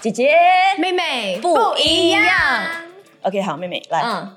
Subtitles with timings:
[0.00, 0.32] 姐姐。
[0.78, 1.38] 妹妹。
[1.40, 2.24] 不一样。
[3.22, 4.30] OK，好，妹妹来，嗯，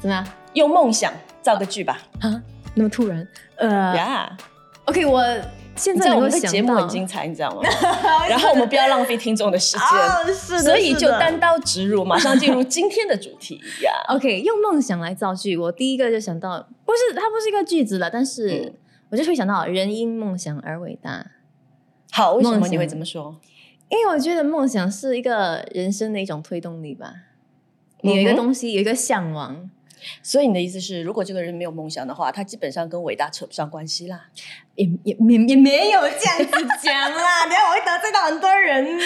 [0.00, 0.26] 怎么样？
[0.52, 1.98] 用梦想造个句吧。
[2.20, 2.42] 啊，
[2.74, 3.26] 那么突然？
[3.56, 4.36] 呃呀
[4.84, 5.22] ，，OK，我
[5.74, 7.62] 现在我们的节目很，精彩，你知道吗？
[8.28, 13.60] 然后我们不要浪费听众的时间，哦，是的，所以就单刀直入，马上进入今天的主题。
[13.82, 13.92] 呀。
[14.08, 18.74] OK，用梦想来造句，我第一个就想到，不是它不是一个句子了，但是嗯。
[19.08, 21.24] 我就会想到人因梦想而伟大，
[22.10, 23.36] 好，为什么你会这么说？
[23.88, 27.14] 因为我觉得梦想是一个人生的一种推动力吧。
[28.02, 29.70] 你有一个东西，有一个向往，
[30.22, 34.28] 所以你的意思是，如果这个人没有梦想的话，他基本上跟伟大扯不上关系啦。
[34.74, 39.04] 也也也也没有这样子讲啦， 等一下我会得罪到很多人呢。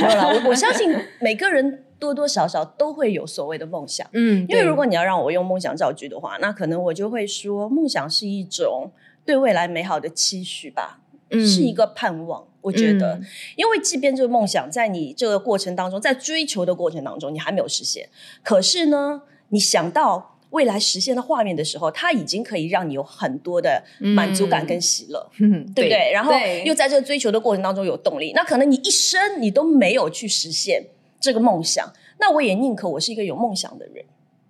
[0.00, 4.06] 没有啦，我我相信每个人多多少少都会有所谓的梦想。
[4.12, 8.90] 嗯，因为如果你要让我用梦想造句的话，那可能我就会说，梦想是一种
[9.24, 12.46] 对未来美好的期许吧，对是一个盼望。
[12.62, 13.24] 我觉得，嗯
[13.56, 18.08] 因为即便这个梦想在你这个过程当中，在追求的过程当中，你还没有实现，
[18.42, 25.30] 可是呢，你想到未来实现的画面的时候，它已经可以让你有很多的满足感跟喜乐。
[25.40, 26.12] 嗯对不对？
[26.12, 26.32] 然后
[26.64, 30.84] 又在这个追求的过程当中有动力，那可能你一生你都没有去实现
[31.20, 34.04] 这个梦想，那我也宁可我是一个有梦想的人。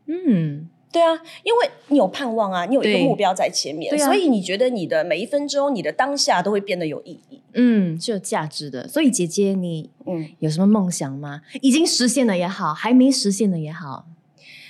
[0.07, 7.41] 嗯，对啊，因为你有盼望啊，你有一个目标在前面，啊所以你觉得你的每一分钟、你的当下都会变得有意义。
[7.55, 8.87] 嗯，是有价值的。
[8.87, 11.41] 所以姐姐，你嗯有什么梦想吗？
[11.63, 14.05] 已经实现了也好，还没实现的也好。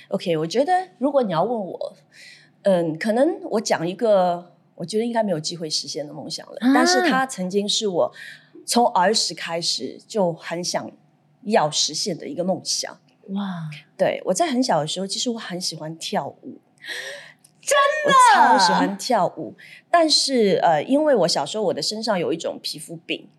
[0.07, 1.93] ，OK，我觉得如果你要问我，
[2.61, 8.13] 嗯，可能我讲一个我觉得应该没有机会实现的梦想了，啊但是它曾经是我
[8.65, 10.89] 从儿时开始就很想
[11.43, 12.97] 要实现的一个梦想。
[13.29, 16.59] 哇，对我在很小的时候，其实我很喜欢跳舞，
[17.61, 19.55] 真的，我超喜欢跳舞。
[19.89, 23.29] 但是呃，因为我小时候我的身上有一种皮肤病，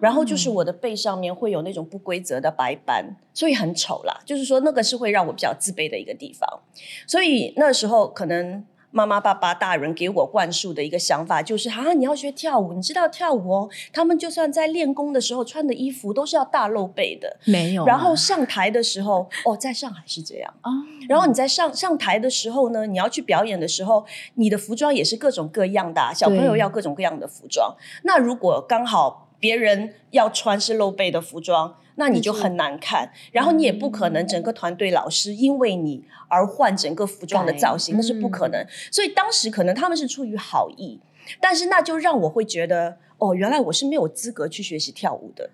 [0.00, 4.18] 然后就是我的背上面会有那种不规则的白斑，所以很丑啦。
[4.24, 6.60] 就是说那个是会让我比较自卑的一个地方。
[7.06, 13.70] 所以那时候可能妈妈、爸爸、大人给我灌输的一个想法就是：啊，你要学跳舞，你知道跳舞哦。
[13.92, 17.36] 他们就算在练功的时候穿的衣服都是要大露背的。
[17.44, 17.86] 没有啊。
[17.86, 20.52] 然后上台的时候，哦，在上海是这样。
[20.62, 20.70] 啊，
[21.08, 27.76] 然后你在上上台的时候呢，你要去表演的时候，你的服装也是各种各样的啊、小朋友要各种各样的服装。
[28.02, 33.12] 那如果刚好别人要穿是露背的服装，那你就很难看。
[33.30, 38.66] 然后你也不可能整个团队老师因为你而换整个服装的造型，那是不可能。
[38.90, 40.98] 所以当时可能他们是出于好意，
[41.40, 45.50] 但是那就让我会觉得，哦，原来我是没有资格去学习跳舞的。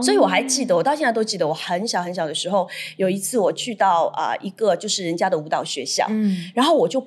[0.00, 7.04] 所以我还记得，我到现在都记得，我很小很小的时候，有一次我去到啊、一个就是人家的舞蹈学校，嗯，然后我就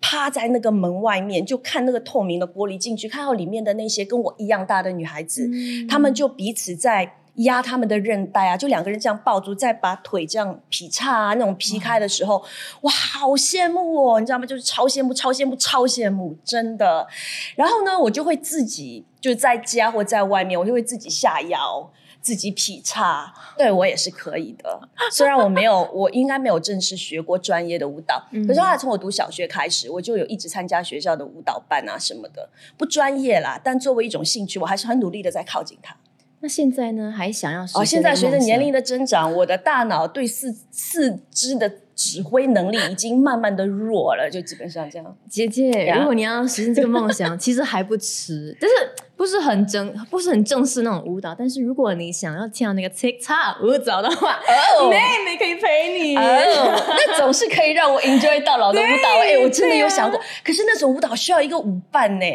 [0.00, 7.16] 趴在那个门外面，就看那个透明的玻璃进去，看到里面的那些跟我一样大的女孩子，嗯她们就彼此在。
[7.36, 12.44] 压他们的韧带啊，就两个人这样抱住，再把腿这样劈叉啊，那种劈开的时候，
[12.82, 14.46] 哇，好羡慕哦，你知道吗？
[14.46, 17.06] 就是超羡慕、超羡慕、超羡慕，真的。
[17.54, 21.90] 然后呢，我就会自己就在家或在外面，我就会自己下腰。
[22.22, 24.80] 自己劈叉，对我也是可以的。
[25.12, 35.96] 虽然我没有， 我应该没有正式学过专业的舞蹈，嗯可是后来从我读小学开始，我就有一直参加学校的舞蹈班啊什么的，不专业啦，但作为一种兴趣，我还是很努力的在靠近它。
[36.46, 37.12] 那现在呢？
[37.12, 45.16] 还想要实哦，现在随着年龄的的增长，我的大脑对四四肢的指挥能力已经慢慢的弱了，就基本上这样。
[45.28, 48.76] 姐姐，如果你要实现这个梦想，其实还不迟，但是
[49.16, 51.34] 不是很正，不是很正式那种舞蹈。
[51.36, 54.38] 但是如果你想要跳那个 TikTok 舞蹈的话，
[54.78, 56.16] 哦妹妹可以陪你。
[56.16, 59.18] 哦，那总是可以让我 enjoy 到老的舞蹈。
[59.20, 62.26] 哎、对我真的有想过，可是那种舞蹈需要一个舞伴呢。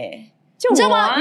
[0.57, 1.15] 就你知道吗？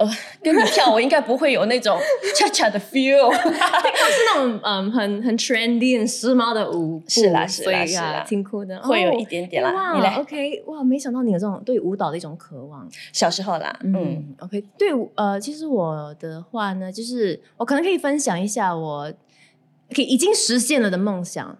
[0.00, 0.08] 呃，
[0.42, 1.98] 跟你跳，我应该不会有那种
[2.34, 3.28] 恰恰的 feel。
[3.36, 12.88] 它是那种嗯很很 trendy、很时髦的舞步，是啦是啦所以是啦啊，挺酷的，会有哦一点点啦哇你来，OK，哇，没想到你有这种对舞蹈的一种渴望。
[13.12, 19.12] 小时候啦，嗯，嗯，OK，对，呃，其实我的话呢，就是我可能可以分享一下我
[19.94, 21.58] 可以已经实现了的梦想，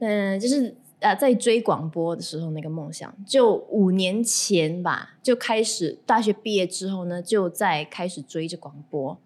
[0.00, 9.16] 嗯，就是呃，在追广播的时候那个梦想，就五年前吧，就开始大学毕业之后呢，就在开始追着广播，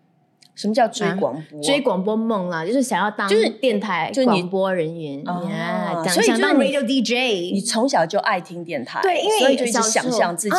[0.54, 1.62] 什么叫追啊广播？
[1.62, 10.56] 追广播梦啦，就是想要当就是电台广播人员，所以想当就是你 radio DJ，你从小就爱听电台，对，因为所以就一直小时候想象自己。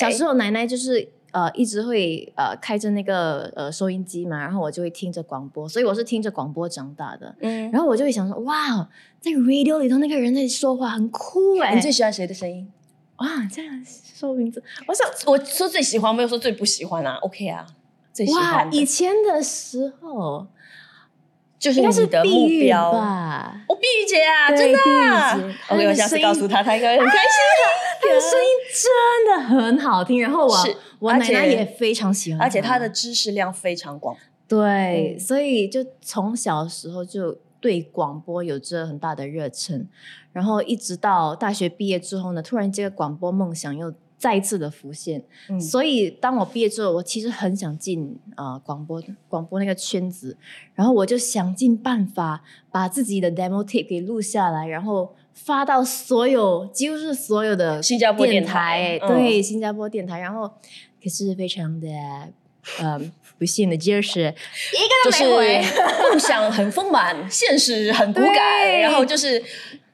[0.00, 7.34] 小时候奶奶就是呃一直会呃开着那个呃收音机嘛，然后我就会听着广播，所以我是听着广播长大的。
[7.40, 8.88] 嗯，然后我就会想说，哇，
[9.20, 12.70] 在 radio 里头那个人在说话很酷哎、你最喜欢谁的声音？
[13.16, 17.16] 哇，这样说名字，我想我说最喜欢，没有说最不喜欢啊。
[17.16, 17.66] OK 啊，
[18.12, 20.46] 最喜哇，欢的以前的时候
[21.58, 22.92] 就是你的目标。
[22.92, 23.60] 吧？
[23.68, 24.78] 哦，碧玉姐啊，真的、
[25.68, 27.28] 我下次告诉她，她应该会很开心。
[28.00, 30.56] 她的声音真的很好听，然后我
[31.00, 34.16] 我奶奶也非常喜欢，而且她的知识量非常广。
[34.46, 39.86] 对，嗯所以就从小时候就对广播有着很大的热忱，
[40.32, 45.22] 然后一直到大学毕业之后呢，突然这个广播梦想又再一次的浮现。
[45.48, 50.36] 嗯所以当我毕业之后，我其实很想进呃广播广播那个圈子，
[50.74, 60.50] 然后我就想尽办法把自己的 demo tape 给录下来，然后发到所有几乎是所有的 新加坡电电台嗯对新加坡电台，然后
[61.02, 61.88] 可是非常的
[62.82, 64.32] 嗯不幸的就是一个
[65.04, 65.64] 都就是没回。
[66.10, 69.40] 梦想很丰满， 现实很骨感，然后就是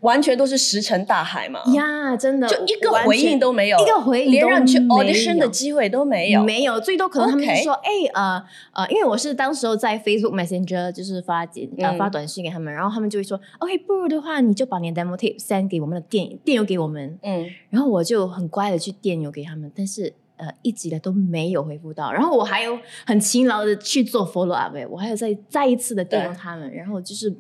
[0.04, 6.44] 完全都是石沉大海嘛，呀，真的，就一个回应都没有，一个回应都连让你去 audition 的机会都没有。
[6.44, 11.98] 没有，最多可能他们说，哎、呃呃，因为我是当时候在 Facebook Messenger 就是发简呃嗯。
[11.98, 27.34] 发短信给他们，然后他们就会说，OK，不如的话你就把你的 demo tape send 给我们的电电邮给我们，嗯，然后我就很乖的去电邮给他们，但是呃一直的都没有回复到，然后我还有很勤劳的去做 follow up，哎我还有再再一次的电邮他们，然后就是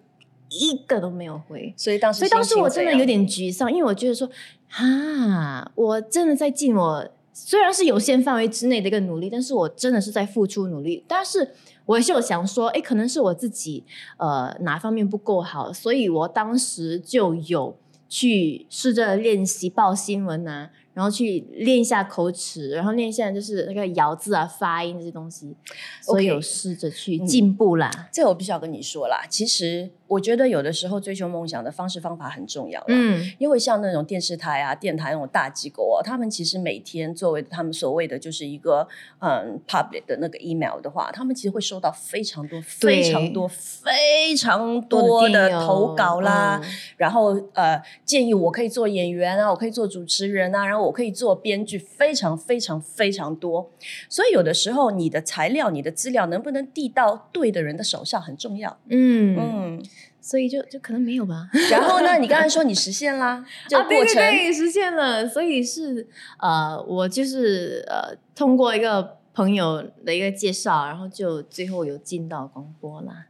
[0.50, 4.28] 一个都没有回，所以当时所以当时我真的有点沮丧，因为我觉得说，
[4.70, 11.04] 啊，我真的在尽我虽然是有限范围之内的一个努力，但是我真的是在付出努力。
[11.08, 11.52] 但是
[11.86, 13.82] 我也是有想说，哎，可能是我自己
[14.18, 17.76] 呃哪方面不够好，所以我当时就有
[18.08, 25.56] 去试着练习报新闻啊，然后去练一下口齿，然后练一下就是那个咬字啊、发音这些东西，
[26.00, 27.90] 所以有试着去嗯进步啦。
[28.12, 29.26] 这我必须要跟你说啦。
[29.28, 32.86] 其实我觉得有的时候追求梦想的方式方法很重要啦。
[32.88, 38.86] 嗯，因为像那种电视台啊、电台那种大机构啊，他们其实每天作为他们所谓的就是一个
[39.20, 53.70] 嗯 public 的那个 email 的话，他们其实会收到非常多、非常多、非常多的投稿啦，嗯然后呃建议我可以做演员啊，我可以做主持人啊，然后我可以做编剧，非常非常非常多。
[54.08, 58.78] 所以有的时候你的材料、你的资料能不能递到对的人的手上很重要。
[58.88, 59.82] 嗯嗯，
[60.26, 61.50] 所以就就可能没有吧。
[61.70, 64.14] 然后呢，你刚才说你实现啦， 这个啊，对过程。
[64.14, 65.28] 对对，实现了。
[65.28, 73.26] 所以是呃，我就是呃，通过一个朋友的一个介绍，然后就最后有进到广播啦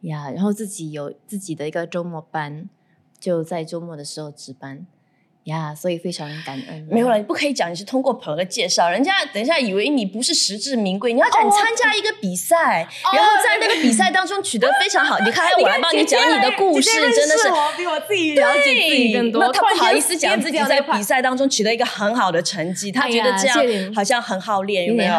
[0.00, 0.32] 呀。
[0.32, 2.68] 然后自己有自己的一个周末班，
[3.20, 4.84] 就在周末的时候值班
[5.44, 6.86] 呀，所以非常感恩。
[6.90, 11.12] 没有了，你不可以讲你是通过朋友的介绍，人家等一下以为你不是实至名归。
[11.12, 15.18] 你要讲你参加一个比赛，然后在那个比赛当中取得非常好。
[15.26, 17.48] 你看，我来帮你讲你的故事，真的是。
[17.48, 19.42] 我比我自己了解自己更多。
[19.44, 25.14] 那他不好意思讲自己在比赛当中取得一个很好的成绩，他觉得这样好像很好练，有有没有。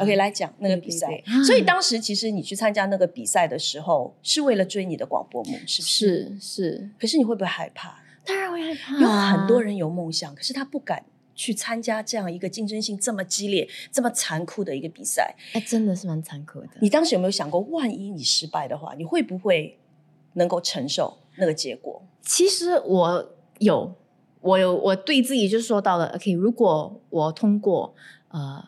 [0.00, 1.44] ？OK，来讲那个比赛对对对。
[1.44, 6.08] 所以当时其实你去参加那个比赛的时候，是为了追你的广播梦，是不是？
[6.08, 7.97] 是是，可是你会不会害怕？
[8.28, 9.00] 当然会害怕。
[9.00, 11.02] 有很多人有梦想，可是他不敢
[11.34, 15.34] 去参加这样一个竞争性这么激烈、这么残酷的一个比赛。
[15.54, 16.68] 哎，真的是蛮残酷的。
[16.80, 19.78] 你当时有没有想过，万一你失败的话，你会不会
[20.34, 22.02] 能够承受那个结果？
[22.20, 23.94] 其实我有，
[24.40, 27.94] 我有，我对自己就说到了，OK，如果我通过，
[28.28, 28.62] 呃，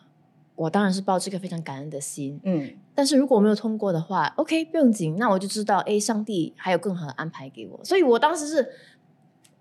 [0.55, 2.39] 我当然是抱这个非常感恩的心。
[2.43, 7.79] 嗯，但是如果我没有通过的话，OK，不用紧，那我就知道，哎，上帝还有更好的安排给我。
[7.83, 8.67] 所以我当时是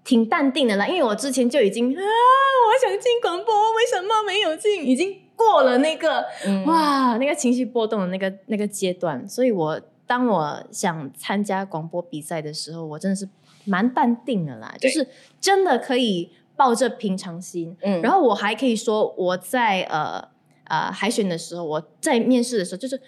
[0.05, 4.87] 挺淡定的啦，因为我之前就已经啊，我想进广播，为什么没有进？
[4.87, 6.65] 已经过了那个嗯。
[6.65, 13.29] 哇，那个情绪波动的那个那个阶段，所以我当我想参加广播比赛的时候，我真的是
[13.65, 15.07] 蛮淡定的啦，就是
[15.41, 18.01] 真的可以抱着平常心，嗯。
[18.03, 20.29] 然后我还可以说我在呃
[20.65, 23.01] 呃海选的时候，我在面试的时候，就是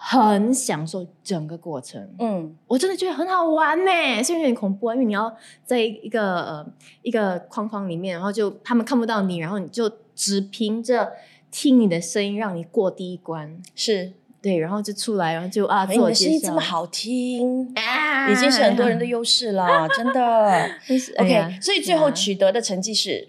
[0.00, 2.56] 很享受整个过程，嗯。
[2.68, 6.66] 我真的觉得很好玩呢，虽然有点恐怖啊，因为你要在一个呃
[7.02, 11.12] 一个框框里面，然后就他们看不到你，然后你就只凭着
[11.50, 20.70] 听你的声音让你过第一关，是，对，然后就出来，然后就啊哎你的声自我介绍，音这么好听，啊，已经是很多人的优势了，真的。
[21.18, 23.28] OK，所以最后取得的成绩是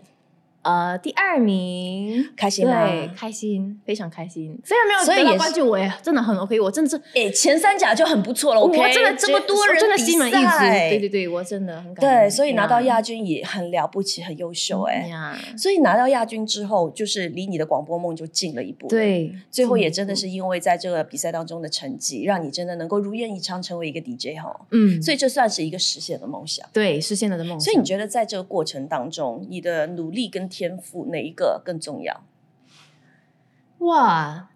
[0.61, 2.87] 呃第二名，开心吗？
[2.87, 4.57] 对，开心，非常开心。
[4.63, 7.01] 虽然没有得到冠军，我也真的很 OK，我真的是。
[7.15, 8.61] 哎，前三甲就很不错了。
[8.61, 10.39] OK，我真的这么多人真的比心满意足。
[10.41, 12.23] 赛对对对，我真的很感恩。
[12.23, 24.59] 对，所以拿到亚军也很了不起，很优秀哎、呀，所以拿到亚军之后，就是离你的广播梦就近了一步。，对，最后也真的是因为在这个比赛当中的成绩，让你真的能够如愿以偿成为一个 DJ 哈。
[24.71, 26.67] 嗯，所以这算是一个实现的梦想。
[26.73, 27.59] 对实现了的梦想。
[27.61, 32.23] 所以你觉得在这个过程当中，你的努力跟天赋哪一个更重要？
[33.77, 34.49] 哇，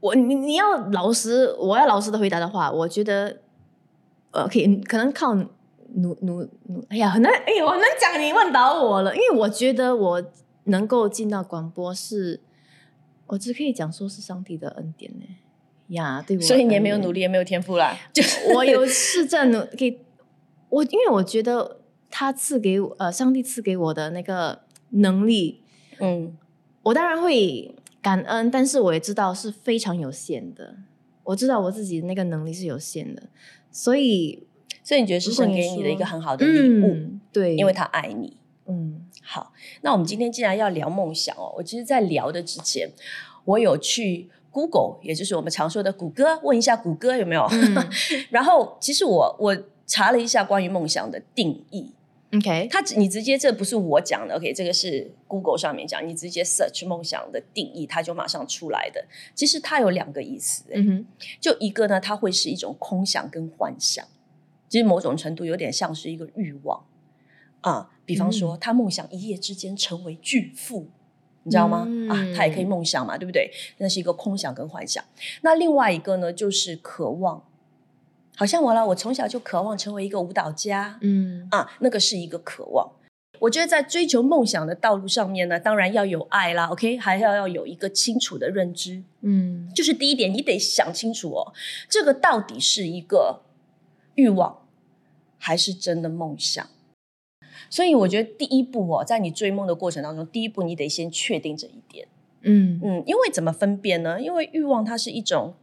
[0.00, 3.40] 我你你要老实，我要老实的回答的话，我觉得
[4.32, 10.22] 呃，可以可能靠努努努，哎呀，很难，哎呀，我很难讲，你问倒我了，因为我觉得我
[10.64, 12.40] 能够进到广播是，
[13.28, 15.24] 我只可以讲说是上帝的恩典呢。
[15.88, 17.96] 呀，对我，所以你也没有努力，也没有天赋啦。
[18.12, 18.22] 就
[18.54, 20.04] 我有是在努给
[20.68, 21.80] 我，因为我觉得
[22.10, 25.60] 他赐给我，呃，上帝赐给我的那个能力，
[25.98, 26.36] 嗯，
[26.82, 30.76] 我当然会感恩，但是我也知道是非常有限的。
[31.24, 33.22] 我知道我自己的那个能力是有限的，
[33.70, 34.46] 所以，
[34.82, 38.36] 所以你觉得是神给你的一个很好的礼物，对，因为他爱你。
[38.66, 39.52] 嗯，好，
[39.82, 42.90] 那我们今天既然要聊梦想哦，我其实，在聊的之前，
[43.44, 44.30] 我有去。
[44.50, 47.46] Google，也就是我们常说的谷歌，问一下谷歌有没有。
[48.30, 51.92] 然后，其实我我查了一下关于梦想的定义。
[52.36, 59.02] OK，他你直接这不是我讲的，OK，这个是 Google 上面讲，你直接 search 梦想的定义，它就马上出来的。
[59.34, 61.06] 其实它有两个意思，嗯哼，
[61.40, 64.04] 就一个呢，它会是一种空想跟幻想，
[64.68, 66.84] 其实某种程度有点像是一个欲望
[67.62, 67.90] 啊。
[68.04, 70.88] 比方说，他梦想一夜之间成为巨富。
[71.44, 71.88] 你知道吗？
[72.10, 73.50] 啊，他也可以梦想嘛，对不对？
[73.78, 75.02] 那是一个空想跟幻想。
[75.40, 77.47] 那另外一个呢，就是渴望。
[78.38, 80.96] 好像我了，我从小就渴望成为一个舞蹈家。
[81.00, 82.92] 嗯啊，那个是一个渴望。
[83.40, 86.66] 我觉得在追求梦想的道路上面呢，当然要有爱啦。
[86.66, 89.02] OK，还要要有一个清楚的认知。
[89.22, 91.52] 嗯，就是第一点，你得想清楚哦，
[91.88, 93.42] 这个到底是一个
[94.14, 94.62] 欲望，
[95.36, 96.64] 还是真的梦想？
[97.68, 102.06] 所以我觉得第一步哦，在你追梦的过程当中，第一步你得先确定这一点。
[102.42, 104.20] 嗯嗯，因为怎么分辨呢？
[104.20, 105.54] 因为欲望它是一种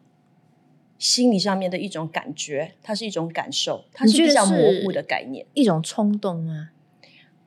[0.97, 6.71] 心理上面的一种感觉，它是一种感受，它是比较模糊的概念，一种冲动啊。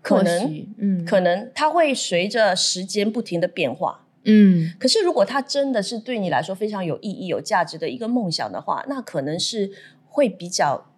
[0.00, 4.07] 可能，嗯，可能它会随着时间不停的变化。
[4.25, 9.71] 嗯，可是如果它真的是对你来说非常有意义、有价值的一个梦想的话，那可能是
[10.07, 10.90] 会比较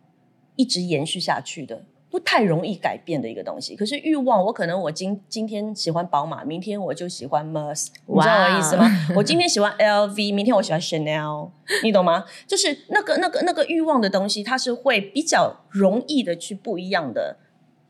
[0.56, 1.84] 一直延续下去的。
[2.10, 8.84] 不太容易改变的一个东西，可是欲望，我可能我今今天喜欢宝马，明天我就喜欢 Merc，你知道我的意思吗？
[9.14, 11.50] 我今天喜欢 LV，明天我喜欢 Chanel，
[11.84, 12.24] 你懂吗？
[12.48, 17.36] 就是那个那个那个欲望的东西，它是会比较容易的去不一样的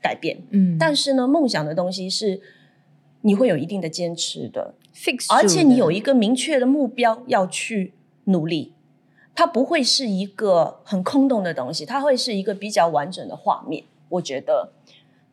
[0.03, 0.43] 改变。
[0.51, 2.43] 嗯，但是呢，梦想的东西是
[3.23, 8.75] 你会有一定的坚持的，fix，而且你有一个明确的目标要去努力，
[9.35, 13.85] 它不会是一个很空洞的东西，它会是一个比较完整的画面。
[14.11, 14.73] 我觉得，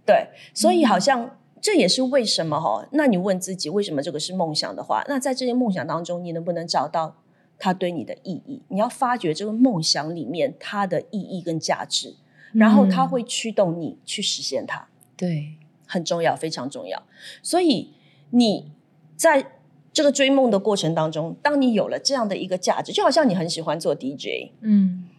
[0.05, 2.87] 对，所以好像这也是为什么哈？
[2.91, 7.17] 那你问自己，为什么这个是梦想的话，那在这些梦想当中，你能不能找到
[7.59, 8.61] 它对你的意义？
[8.69, 12.15] 你要发掘这个梦想里面它的意义跟价值，
[12.53, 14.87] 然后它会驱动你去实现它。
[15.17, 15.55] 对，
[15.85, 17.03] 很重要，非常重要。
[17.41, 17.93] 所以
[18.29, 18.71] 你
[19.15, 19.51] 在
[19.91, 25.09] 这个追梦的过程当中，当你有了这样的一个价值，就好像你很喜欢做 DJ，嗯。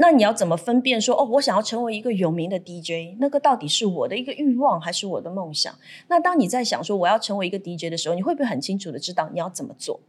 [0.00, 5.72] 那你要怎么分辨说哦，我想要成为一个有名的 DJ，那个到底是我的一个欲望还是我的梦想？
[6.08, 10.00] 那当你在想说我要成为一个 DJ 的时候，你会不会很清楚的知道你要怎么做？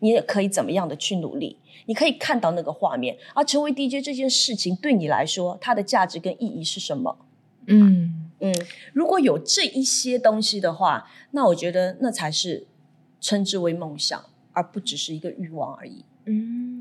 [0.00, 1.58] 你也可以怎么样的去努力？
[1.86, 7.16] 你可以看到那个画面，而成为 DJ 这件事情对你来说，它的价值跟意义是什么？
[7.66, 8.52] 嗯嗯，
[8.92, 12.66] 如果有这一些东西的话，那我觉得那才是
[13.20, 16.04] 称之为梦想，而不只是一个欲望而已。
[16.26, 16.77] 嗯。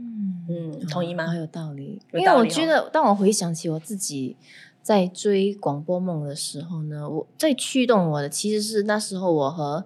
[0.47, 1.27] 嗯，同意吗？
[1.27, 2.01] 很有道理。
[2.13, 4.37] 因为我觉得，当我回想起我自己
[4.81, 9.85] 在追广播梦的时候呢，我最驱动我的其实是那时候我和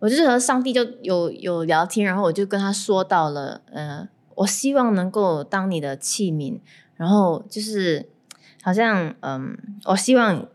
[0.00, 6.58] 我就是和上帝就有有聊天，然后我就跟他说到了，呃，我希望能够当你的器皿，
[6.96, 8.08] 然后就是
[8.62, 10.48] 好像嗯，我希望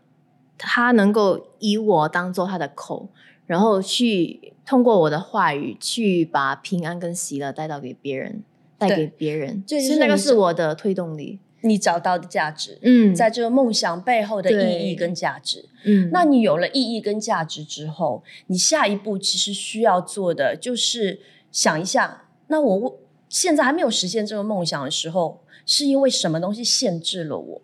[0.58, 3.08] 他能够以我当做他的口，
[3.46, 8.42] 然后去通过我的话语去把平安跟喜乐带到给别人。
[8.78, 11.40] 带给别人，就是那个是我的推动力。
[11.62, 21.18] 你找到的价值，嗯，在这个梦想背后的意义跟价值，嗯，那你有了意义跟价值之后，你下一步其实需要做的就是
[21.50, 27.62] 想一下，那我现在还没有实现这个梦想的时候，是因为什么东西限制了我？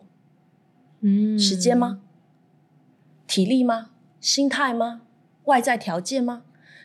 [1.02, 2.00] 嗯，时间吗？
[3.28, 3.90] 体力吗？
[4.20, 5.02] 心态吗？
[5.44, 6.42] 外在条件吗？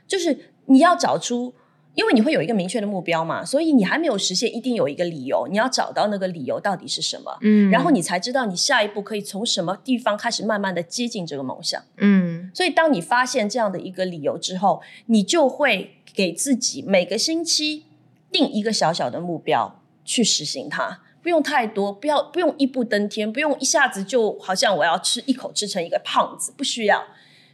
[0.07, 1.55] 就是你要找出。
[2.00, 5.46] 因为你会有一个明确的目标嘛，所以你还没有实现，一定有一个理由。
[5.51, 12.50] 你要找到那个理由到底是什么，嗯，然后你才知道你下一步可以从什么地方开始慢慢的接近这个梦想，嗯。
[12.53, 17.84] 所以当你发现这样的一个理由之后，你就会给自己每个星期
[18.32, 27.03] 定一个小小的目标去实行它，不用太多，不要不用一步登天，不用一下子就好像我要吃一口吃成一个胖子，不需要。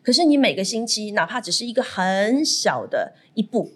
[0.04, 3.72] 可是你每个星期哪怕只是一个很小的一步。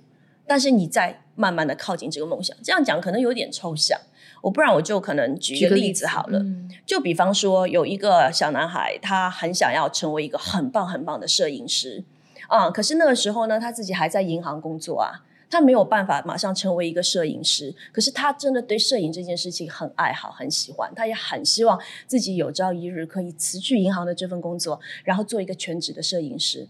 [0.49, 2.57] 但是你在慢慢的靠近这个梦想。
[2.63, 3.99] 这样讲可能有点抽象，
[4.41, 6.39] 我不然我就可能举一个例子好了。
[6.39, 12.03] 嗯就比方说，有一个小男孩，他很想要成为一个很棒很棒的摄影师
[12.47, 17.75] 啊、可是那个时候呢，他自己还在银行工作啊，他没有办法马上成为一个摄影师。
[17.91, 26.67] 可是他真的对摄影这件事情很爱好、很喜欢，他也很希望自己有朝一日可以辞去银行的这份工作，然后做一个全职的摄影师。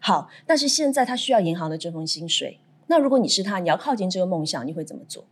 [0.00, 2.58] 好，但是现在他需要银行的这份薪水。
[2.90, 5.24] 那如果你是他，你要靠近这个梦想，你会怎么做？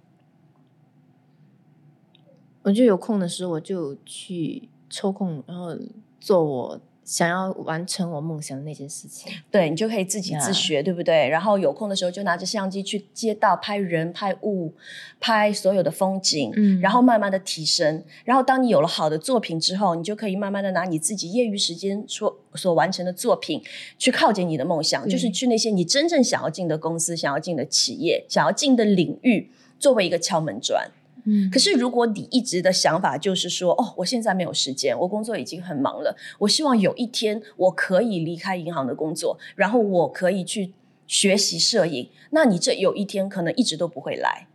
[2.62, 5.76] 我就有空的时候，我就去抽空，然后
[6.20, 9.32] 做我想要完成我梦想的那件事情。
[9.50, 11.26] 对你就可以自己自学对不对？
[11.26, 14.74] 然后有空的时候就拿着相机去街道拍人、拍物、
[15.18, 18.04] 拍所有的风景，嗯然后慢慢的提升。
[18.26, 23.62] 然后当你有了好的作品之后，你就可以慢慢的拿你自己业余时间所所完成的作品
[23.96, 30.90] 去靠近你的梦想，对就是去那些你真正想要进的公司、想要进的企业、想要进的领域，作为一个敲门砖。
[31.24, 31.50] 嗯。
[31.50, 40.72] 可是，如果你一直的想法就是说，哦，我现在没有时间，我工作已经很忙了，我希望有一天我可以离开银行的工作，然后我可以去
[41.06, 44.46] 学习摄影，那你这有一天可能一直都不会来，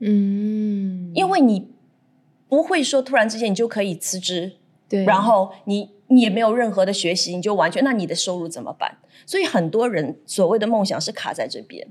[0.00, 1.68] 嗯，因为你
[2.48, 4.52] 不会说突然之间你就可以辞职，
[4.88, 8.98] 对，然后你你也没有任何的学习，你就完全，那你的收入怎么办？
[9.26, 11.88] 所以很多人所谓的梦想是卡在这边，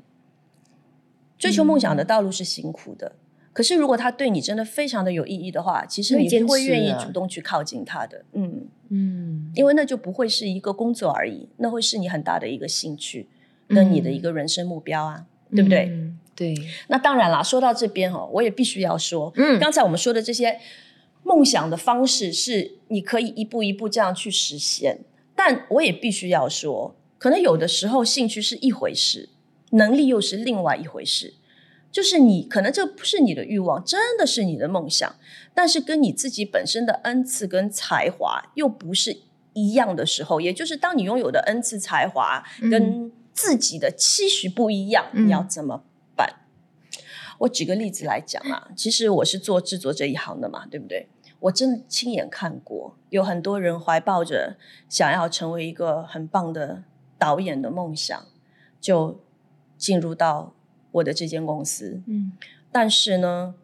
[1.38, 3.14] 追求梦想的道路是辛苦的。
[3.58, 13.28] 可是，如果他对你真的非常的有意义的话，其实你会愿意啊主动去靠近他的，嗯，嗯，因为那就不会是一个工作而已，那会是你很大的一个兴趣
[13.68, 15.88] 跟你的一个人生目标啊，对不对？
[15.90, 16.54] 嗯对，
[16.90, 20.60] 那当然啦，说到这边哦，我也必须要说，嗯刚才我们说的这些
[21.24, 25.00] 梦想的方式，是你可以一步一步这样去实现。
[25.36, 29.30] 但我也必须要说，可能有的时候兴趣是一回事，
[29.72, 31.34] 能力又是另外一回事。
[31.98, 35.16] 就是你可能这不是你的欲望，真的是你的梦想，
[35.56, 39.18] 但是跟你自己本身的恩赐跟才华又不是
[39.54, 45.84] 一样的时候，也就是当你拥有的恩赐才华跟自己的期许不一样，嗯你要怎么
[46.16, 46.36] 办？
[47.40, 51.08] 我举个例子来讲啊，其实我是做制作这一行的嘛，对不对？
[51.40, 54.56] 我真的亲眼看过，有很多人怀抱着
[54.88, 56.84] 想要成为一个很棒的
[57.18, 58.24] 导演的梦想，
[58.80, 59.20] 就
[59.80, 60.54] 进入到
[60.92, 62.02] 我的这间公司。
[62.08, 62.32] 嗯
[62.72, 63.56] 但是呢，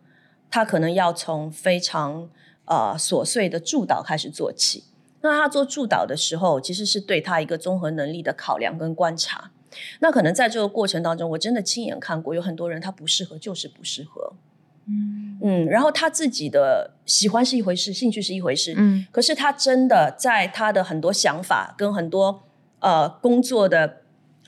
[0.49, 2.29] 他可能要从非常
[2.65, 4.85] 呃琐碎的助导开始做起。
[5.21, 9.51] 那他做助导的时候，其实是对他一个综合能力的考量跟观察。
[9.99, 14.33] 那可能在这个过程当中，我真的亲眼看过，有很多人他不适合，就是不适合。
[14.85, 22.43] 嗯嗯，然后他自己的喜欢是一回事，兴趣是一回事，嗯可是他真的在他的很多想法跟很多
[22.79, 24.02] 呃工作的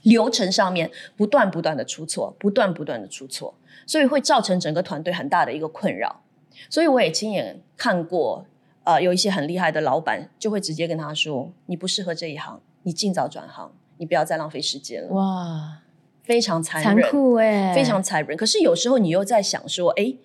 [0.05, 6.21] 流程上面，不断不断的出错，不断不断的出错，所以会造成整个团队很大的一个困扰。
[6.69, 8.45] 所以我也亲眼看过，
[8.83, 15.09] 呃，有一些很厉害的老板就会直接跟他说：“你不适合这一行，你尽早转行，你不要再浪费时间了。
[15.09, 15.81] 哇，”
[16.23, 18.37] 非常残残忍，酷哎，非常残忍。
[18.37, 20.15] 可是有时候你又在想说，哎，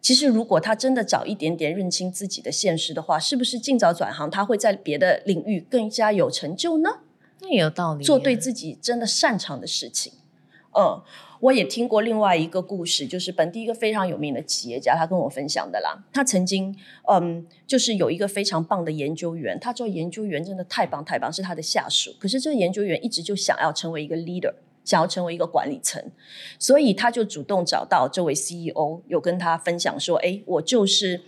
[0.00, 6.98] 其实如果他真的早一点点认清自己的现实的话，是不是尽早转行，他会在别的领域更加有成就呢？
[7.42, 10.12] 那也有道理，做对自己真的擅长的事情。
[10.74, 11.02] 嗯，
[11.40, 16.02] 我也听过另外一个故事，就是本地一个非常有名的企业家，他跟我分享的啦。
[16.12, 16.74] 他曾经，
[17.10, 22.14] 嗯，就是有一个非常棒的研究员，他做研究员真的太棒太棒，是他的下属。
[22.18, 26.02] 可是这个研究员一直就想要成为一个 leader，想要成为一个管理层，
[26.58, 31.22] 所以他就主动找到这位 CEO，有跟他分享说：“哎，我就是。”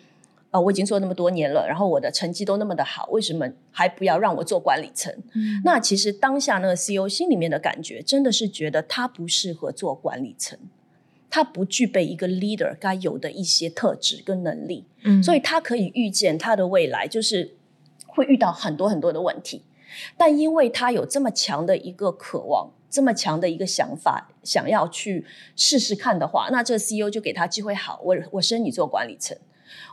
[0.54, 5.12] 呃，我已经做那么多年了，然后我的成绩都那么的好，为什么还不要让我做管理层？
[5.32, 10.56] 嗯那其实当下那个 CEO 心里面的感觉，真的是觉得他不适合做管理层，
[11.28, 17.56] 他不具备一个 leader 该有的一些特质跟能力，嗯所以他可以预见他的未来就是
[18.06, 19.64] 会遇到很多很多的问题。
[20.16, 29.36] 但因为他有这么强的一个渴望，这么强的一个想法，想要去试试看的话，那这个 CEO 就给他机会，好，我我升你做管理层，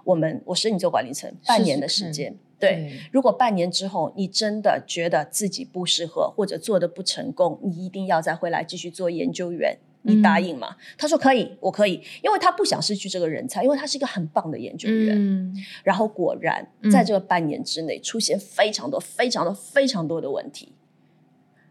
[0.04, 3.00] 我们我升你做管理层半年的时间，对。
[3.12, 9.78] 如果半年之后你真的觉得自己不适合或者做的不成功，你一定要再回来继续做研究员。
[10.04, 10.76] 你答应吗？
[10.98, 15.15] 他说可以，我可以，因为他不想失去这个人才，因为他是一个很棒的研究员。
[15.15, 20.74] 嗯然后果然嗯在这个半年之内出现非常多、非常多、非常多的问题，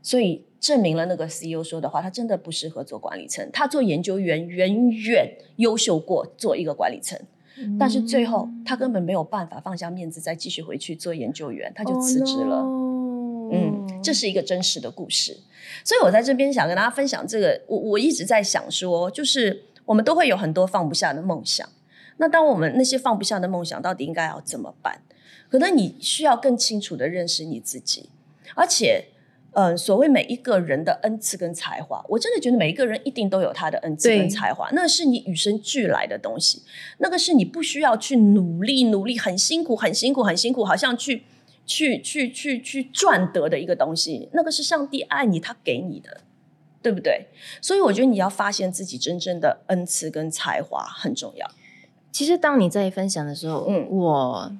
[0.01, 3.51] 所以证明了那个 CEO 说的话，他真的不适合做管理层。
[3.53, 7.19] 他做研究员远远优秀过做一个管理层，
[7.79, 12.57] 但是最后他根本没有办法放下面子再继续回去做研究员，他就辞职了。
[12.57, 12.87] 哦
[13.53, 15.37] 嗯这是一个真实的故事。
[15.85, 21.69] 所以我在这边想跟大家分享这个，我我一直在想说，就是我们都会有很多放不下的梦想。
[22.19, 25.03] 那当我们那些放不下的梦想，到底应该要怎么办？
[25.51, 28.09] 可能你需要更清楚的认识你自己，
[28.55, 29.07] 而且，
[29.53, 36.63] 嗯，所谓每一个人的恩赐跟才华，我真的觉得每一个人一定都有他的恩赐跟才华，那是你与生俱来的东西，
[36.99, 41.25] 那个是你不需要去努力努力很辛苦很辛苦很辛苦，好像去
[41.67, 46.21] 去去去去赚得的一个东西，那个是上帝爱你，他给你的，
[46.81, 47.27] 对不对？
[47.61, 51.51] 所以我觉得你要发现自己真正的恩赐跟才华很重要。
[52.13, 54.53] 其实当你在分享的时候，嗯，我。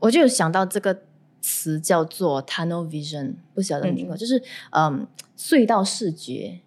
[0.00, 0.96] 我就想到这个
[1.40, 6.60] 词叫做 tunnel vision，不晓得你听过，就是嗯隧道视觉，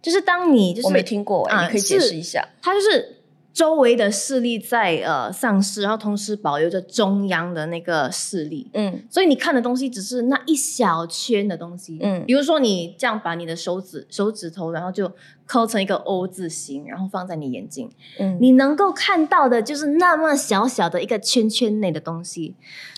[0.00, 3.16] 就是当你就是我没听过，你可以解释一下，它就是
[3.52, 15.10] 周围的视力在呃丧失，然后同时保留着中央的那个视力，嗯，所以你看的东西只是那一小圈的东西，嗯，比如说你这样把你的手指手指头，然后就
[15.46, 22.54] 抠成一个 O 字形，然后放在你眼睛，嗯，你能够看到的就是那么小小的一个圈圈内的东西。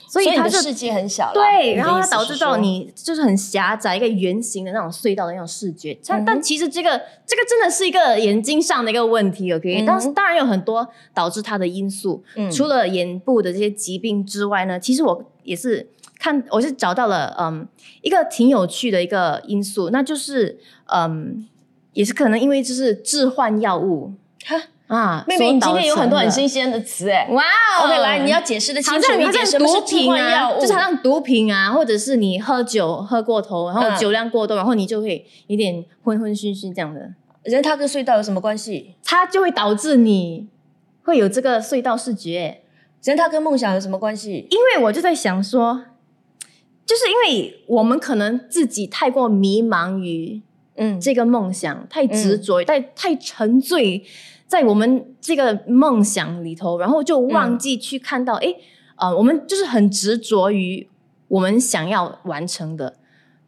[0.09, 5.97] 所以它的世界很小，对，然后它导致到你就是很狭窄一个圆形的那种隧道的那种视觉。
[6.07, 6.90] 但但其实这个
[7.27, 9.85] 这个真的是一个眼睛上的一个问题，OK？
[9.85, 17.68] 当当然有很多导致它的因素，除了眼部的这些疾病之外呢，其实我也是看，我是找到了嗯
[18.01, 21.47] 一个挺有趣的一个因素，那就是嗯
[21.92, 24.14] 也是可能因为就是致幻药物。
[24.88, 27.29] 啊，妹妹，你今天有很多很新鲜的词哎！
[27.31, 27.44] 哇
[27.85, 30.51] ，OK，来，你要解释的清楚一点，什么是毒品啊？
[30.59, 37.12] 就是好像毒品啊，或者是你喝酒喝过头，然后酒量过多，然后你就会有点昏昏醺醺这样的。
[37.42, 38.94] 人他跟隧道有什么关系？
[39.05, 40.48] 它就会导致你
[41.03, 42.62] 会有这个隧道视觉。
[43.03, 44.46] 人他跟梦想有什么关系？
[44.51, 45.85] 因为我就在想说，
[46.87, 50.40] 就是因为我们可能自己太过迷茫于
[50.77, 54.03] 嗯这个梦想，太执着，太太沉醉。
[54.48, 58.54] 在我们这个梦想里头，然后就忘记去看到，哎，
[58.96, 60.88] 呃，我们就是很执着于
[61.28, 62.96] 我们想要完成的，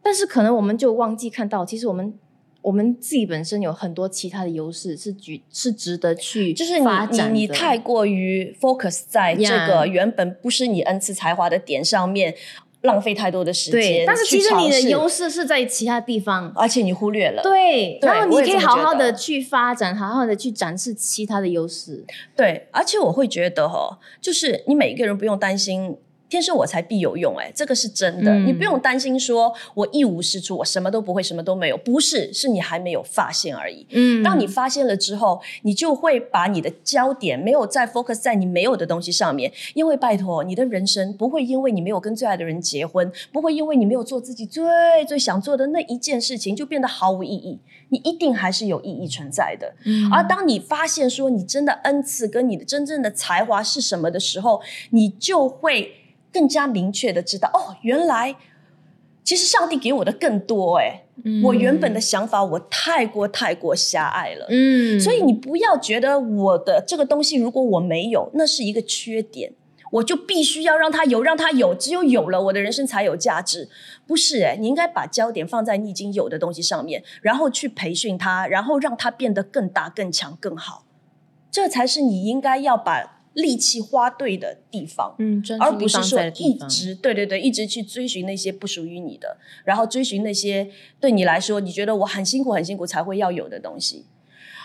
[0.03, 2.13] 但是可能我们就忘记看到，其实我们
[2.61, 12.35] 我们自己本身有很多其他的优势，是举是值得去就是你你你太过于 focus 在这个原本不是你恩赐才华的点上面。
[12.81, 17.41] 浪费太多的时间，但是其实你的优势是在其他地方，而且你忽略了。
[17.43, 22.03] 对，然后你可以好好的去发展，好好的去展示其他的优势。
[22.35, 25.97] 对，而且我会觉得哈，就是你每一个人不用担心。
[26.31, 33.85] 天生我材必有用，哎，这个是真的，你不用担心说我一无是处，我什么都不会，什么都没有，不是，是你还没有发现而已。
[33.89, 44.63] 嗯，当你发现了之后，你就会把你的焦点没有再 focus 在你没有的东西上面，因为拜托，你的人生不会因为你没有跟最爱的人结婚，不会因为你没有做自己最
[45.05, 49.73] 最想做的那一件事情就变得毫无意义，你一定还是有意义存在的。
[49.83, 55.91] 嗯，而当你发现说你真的恩赐跟你的真正的才华是什么的时候，你就会。
[56.31, 58.35] 更加明确的知道哦，原来
[59.23, 61.03] 其实上帝给我的更多哎，
[61.43, 69.53] 我原本的想法我太过太过狭隘了，嗯，所以你不要觉得我的这个东西如果我没有，那是一个缺点，
[69.91, 73.69] 我就必须要让他有，让他有，只有有了我的人生才有价值，
[74.07, 80.85] 不是哎，你应该把焦点放在你已经有的东西上面，然后去培训他，然后让他变得更大、更强、更好，
[81.51, 83.20] 这才是你应该要把。
[83.33, 94.05] 力气花对的地方，嗯，而不是说一直对对对，一直去追寻那些不属于你的，然后追寻那些对你来说你觉得我很辛苦很辛苦才会要有的东西。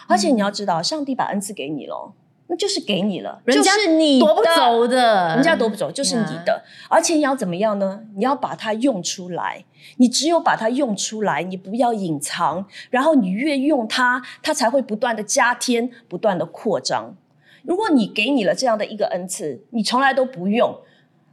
[0.09, 2.13] 而且你要知道，上帝把恩赐给你了，
[2.47, 6.65] 那就是给你了，就是你夺不走的，人家夺不走，就是你的。
[6.89, 8.03] 而且你要怎么样呢？
[8.15, 9.65] 你要把它用出来。
[9.99, 17.17] 你只有把它用出来，你不要隐藏，然后你越用它，它才会不断的加添，不断的扩张。
[17.67, 20.81] 如果你给你了这样的一个恩赐，你从来都不用，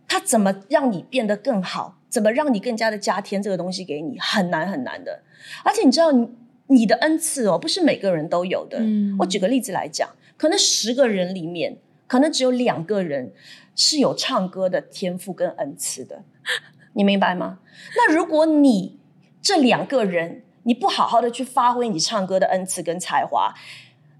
[0.07, 1.99] 他怎么让你变得更好？
[2.09, 4.19] 怎么让你更加的加添这个东西给你？
[4.19, 5.23] 很难很难的。
[5.63, 6.11] 而且你知道，
[6.67, 8.79] 你的恩赐哦，不是每个人都有的。
[9.19, 13.33] 我举个例子来讲，可能十个人里面，可能只有两个人
[13.75, 16.23] 是有唱歌的天赋跟恩赐的。
[16.93, 17.59] 你明白吗？
[17.95, 18.99] 那如果你
[19.41, 23.53] 这两个人，你不好好的去发挥你唱歌的恩赐跟才华。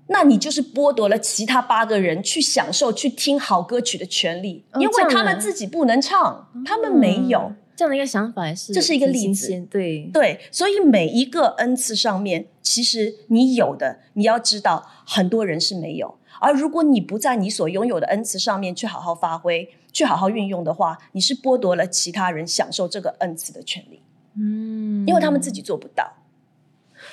[0.07, 7.53] 那你就是剥夺了其他八个人去享受、去听好歌曲的权利，因为他们自己不能唱，他们没有。
[7.75, 10.07] 这样的一个想法，也是这是一个例子，对。
[10.13, 24.01] 对，所以每一个恩赐上面，其实你有的，你要知道，很多人是没有，而如果你不在你所拥有的恩赐上面去好好发挥、去好好运用的话，你是剥夺了其他人享受这个恩赐的权利。
[24.35, 25.03] 嗯。
[25.07, 26.13] 因为他们自己做不到。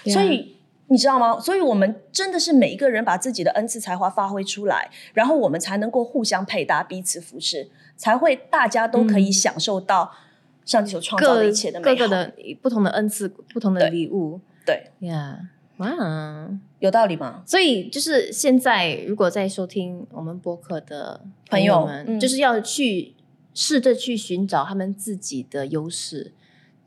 [0.05, 0.57] 所以
[0.91, 1.39] 你知道吗？
[1.39, 10.13] 所以我们真的是每一个人把自己的恩赐才华发挥出来，然后我们才能够互相配搭、彼此扶持，才会大家都可以嗯享受到
[10.65, 11.95] 上帝所创造的一切的美好。
[11.95, 15.39] 各个的不同的恩赐、不同的对礼物对，呀
[15.77, 15.89] 哇！
[16.81, 17.45] 有道理吗？
[17.47, 23.15] 所以就是现在，如果在收听我们播客的朋友友们，嗯就是要去
[23.55, 26.33] 试着去寻找他们自己的优势，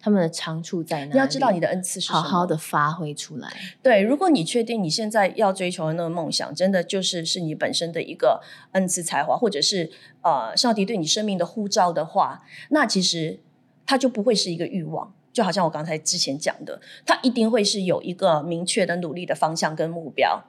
[0.04, 1.12] 他们的长处在哪里？
[1.13, 2.22] 你要知道你的恩赐是什么。
[2.22, 3.50] 好好的发挥出来。
[3.82, 8.42] 对，如果你确定你现在要追求的那个梦想，真的就是是你本身的一个
[8.74, 9.89] 恩赐才华，或者是
[10.22, 13.39] 呃上帝对你生命的呼召的话，那其实
[13.86, 15.13] 它就不会是一个欲望。
[15.32, 20.44] 就好像我刚才之前讲的，它一定会是有一个明确的努力的方向跟目标，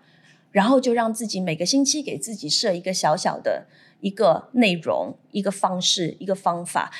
[0.50, 3.66] 然后就让自己每个星期给自己设一个小小的
[4.00, 6.90] 一个内容、一个方式、一个方法，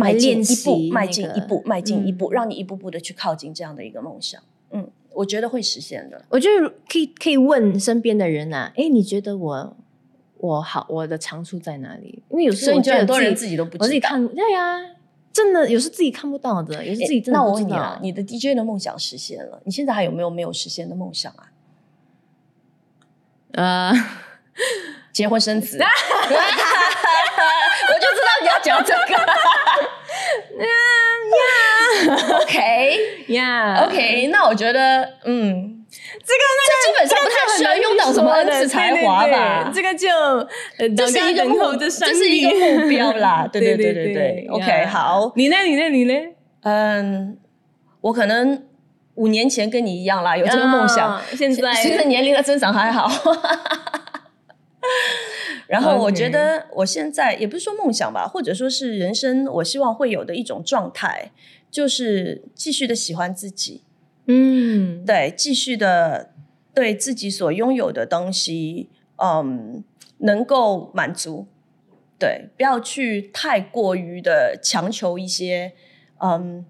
[0.00, 4.40] 迈进一步，迈那个进一步，迈进一步，嗯让你一步步的去靠近这样的一个梦想。
[4.70, 6.24] 嗯，我觉得会实现的。
[6.28, 9.76] 我觉得可以可以问身边的人啊，哎，你觉得我
[10.38, 12.22] 我好我的长处在哪里？
[12.30, 13.84] 因为有时候我觉得很多人自己都不知道。
[13.84, 14.80] 我自己看，对呀、
[15.32, 17.54] 真的有时自己看不到的，有时自己真的那我。
[17.54, 21.52] 问你啊，你的 DJ 的梦想实现了，你现在还有没有没有实现的梦想啊？
[23.52, 23.92] 呃，
[25.12, 25.78] 结婚生子。
[27.90, 29.00] 我就知道你要讲这个。
[32.40, 39.70] OK 呀 OK，那我觉得，嗯，这个那基本上不太需要用到什么恩赐才华吧？
[39.74, 40.08] 这个就
[40.78, 43.46] 呃这是一个目，这是一个目标啦。
[43.52, 44.46] 对对对对对。
[44.50, 45.56] OK，好，你呢？
[45.62, 45.88] 你呢？
[45.88, 46.14] 你呢？
[46.62, 47.38] 嗯，
[48.00, 48.64] 我可能
[49.14, 51.08] 五年前跟你一样啦，有这个梦想。
[51.08, 53.08] 啊现在随着年龄的增长还好。
[55.70, 61.30] 然后我觉得我现在也不是说梦想吧，或者说是人生，我希望会有的一种状态，
[61.70, 63.84] 就是继续的喜欢自己，
[64.26, 66.32] 嗯，对，继续的
[66.74, 68.88] 对自己所拥有的东西，
[69.22, 69.84] 嗯，
[70.18, 71.46] 能够满足，
[72.18, 75.72] 对，不要去太过于的强求一些，
[76.18, 76.66] 嗯，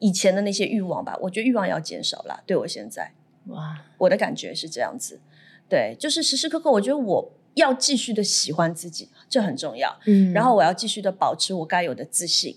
[0.00, 1.16] 以前的那些欲望吧。
[1.22, 2.42] 我觉得欲望要减少啦。
[2.44, 3.12] 对我现在，
[3.46, 5.20] 哇，我的感觉是这样子，
[5.68, 9.98] 对，就是时时刻刻，我觉得我要继续的喜欢自己，这很重要。
[10.06, 12.56] 嗯然后我要继续的保持我该有的自信，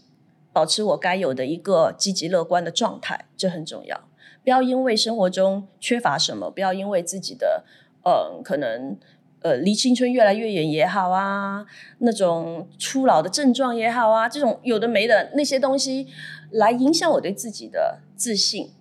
[0.53, 4.07] 保持我该有的一个积极乐观的状态，这很重要。
[4.43, 7.65] 不要因为生活中缺乏什么，不要因为自己的
[8.03, 8.97] 呃可能
[9.41, 11.65] 呃离青春越来越远也好啊，
[11.99, 16.07] 那种初老的症状也好啊，这种有的没的那些东西，
[16.51, 18.71] 来影响我对自己的自信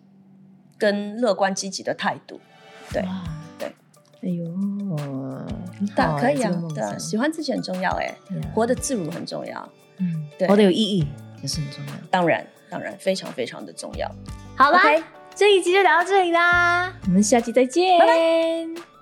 [0.79, 2.41] 跟乐观积极的态度。
[2.93, 3.25] 对哇
[3.59, 3.75] 对，
[4.23, 4.45] 哎呦，
[5.79, 8.15] 很但好可以啊对啊，喜欢自己很重要哎、
[8.55, 9.73] 活得自如很重要。
[9.99, 11.07] 嗯，对活得有意义
[11.43, 11.93] 也是很重要。
[12.11, 14.11] 当然，当然，非常非常的重要。
[14.57, 14.83] 好啦
[15.35, 18.96] 这一集就聊到这里啦，我们下期再见，拜拜。